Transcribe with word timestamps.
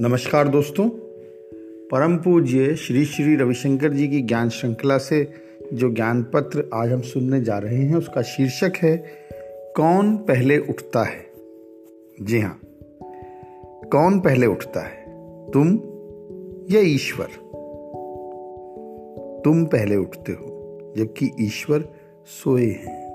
नमस्कार 0.00 0.48
दोस्तों। 0.48 0.88
परम 1.88 2.16
पूज्य 2.16 2.74
श्री 2.76 3.04
श्री 3.04 3.36
रविशंकर 3.36 3.92
जी 3.92 4.08
की 4.08 4.22
ज्ञान 4.22 4.48
श्रृंखला 4.48 4.98
से 4.98 5.28
जो 5.72 5.90
ज्ञान 5.90 6.22
पत्र 6.22 6.70
आज 6.74 6.92
हम 6.92 7.00
सुनने 7.00 7.40
जा 7.40 7.58
रहे 7.58 7.76
हैं, 7.76 7.96
उसका 7.96 8.22
शीर्षक 8.22 8.72
है, 8.76 9.04
कौन 9.76 10.16
पहले 10.16 10.58
उठता 10.58 11.04
है? 11.04 11.26
जी 12.22 12.40
हाँ 12.40 12.60
कौन 13.92 14.20
पहले 14.20 14.46
उठता 14.46 14.80
है? 14.80 15.04
तुम 15.50 15.74
या 16.70 16.80
ईश्वर? 16.80 17.26
तुम 19.44 19.64
पहले 19.64 19.96
उठते 19.96 20.32
हो, 20.32 20.46
जबकि 20.96 21.30
ईश्वर 21.40 21.88
सोए 22.26 22.66
हैं। 22.66 23.06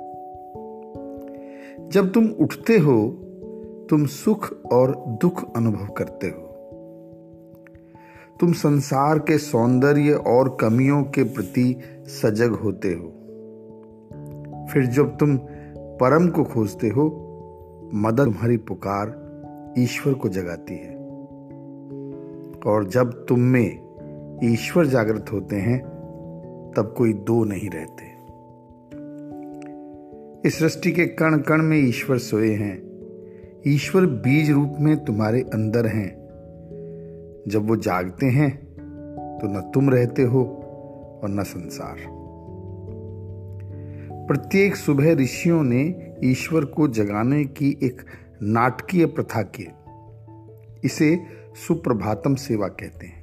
जब 1.91 2.11
तुम 2.11 2.25
उठते 2.27 2.77
हो, 2.77 3.17
तुम 3.89 4.05
सुख 4.05 4.65
और 4.65 5.03
दुख 5.07 5.57
अनुभव 5.57 5.85
करते 5.85 6.27
हो। 6.27 6.47
तुम 8.41 8.53
संसार 8.53 9.19
के 9.19 9.37
सौंदर्य 9.37 10.11
और 10.11 10.57
कमियों 10.61 11.03
के 11.03 11.23
प्रति 11.23 11.79
सजग 12.07 12.51
होते 12.51 12.87
हो। 12.87 13.07
फिर 14.73 14.85
जब 14.85 15.17
तुम 15.17 15.37
परम 15.77 16.27
को 16.27 16.43
खोजते 16.43 16.89
हो, 16.89 17.27
मदद 17.93 18.23
तुम्हारी 18.23 18.57
पुकार 18.57 19.21
ईश्वर 19.77 20.13
को 20.13 20.29
जगाती 20.29 20.73
है। 20.73 20.95
और 22.65 22.89
जब 22.89 23.25
तुम 23.29 23.39
में 23.39 23.79
ईश्वर 24.43 24.85
जागृत 24.85 25.25
होते 25.31 25.55
हैं, 25.55 25.79
तब 26.77 26.95
कोई 26.97 27.13
दो 27.13 27.43
नहीं 27.43 27.69
रहते। 27.69 28.03
इस 30.47 30.59
सृष्टि 30.59 30.91
के 30.91 31.05
कण 31.05 31.37
कण 31.37 31.61
में 31.61 31.77
ईश्वर 31.77 32.17
सोए 32.17 32.53
हैं। 32.53 32.81
ईश्वर 33.67 34.05
बीज 34.05 34.51
रूप 34.51 34.73
में 34.79 35.05
तुम्हारे 35.05 35.41
अंदर 35.41 35.87
हैं। 35.87 36.20
जब 37.47 37.67
वो 37.67 37.75
जागते 37.75 38.25
हैं 38.25 38.57
तो 39.41 39.47
न 39.47 39.71
तुम 39.73 39.89
रहते 39.89 40.21
हो 40.21 40.43
और 41.23 41.29
न 41.29 41.43
संसार। 41.43 41.95
प्रत्येक 44.27 44.75
सुबह 44.75 45.15
ऋषियों 45.15 45.63
ने 45.63 46.13
ईश्वर 46.23 46.65
को 46.65 46.87
जगाने 46.87 47.45
की 47.45 47.79
एक 47.83 48.01
नाटकीय 48.43 49.05
प्रथा 49.05 49.41
की। 49.41 49.67
इसे 50.83 51.19
सुप्रभातम 51.67 52.35
सेवा 52.35 52.67
कहते 52.67 53.05
हैं। 53.05 53.21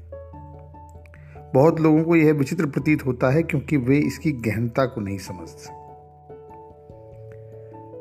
बहुत 1.55 1.81
लोगों 1.81 2.05
को 2.05 2.17
यह 2.17 2.33
विचित्र 2.33 2.67
प्रतीत 2.67 3.07
होता 3.07 3.31
है 3.31 3.43
क्योंकि 3.43 3.77
वे 3.77 3.99
इसकी 3.99 4.33
गहनता 4.33 4.85
को 4.85 5.01
नहीं 5.01 5.19
समझते 5.19 5.79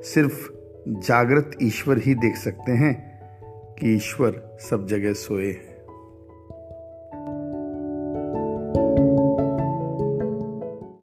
सिर्फ़ 0.04 0.52
जागृत 0.88 1.52
ईश्वर 1.64 1.98
ही 1.98 2.16
देख 2.16 2.36
सकते 2.36 2.72
हैं 2.72 3.20
कि 3.80 3.96
ईश्वर 3.96 4.58
सब 4.60 4.88
जगह 4.88 5.14
सोए 5.14 5.52
हैं। 5.52 5.67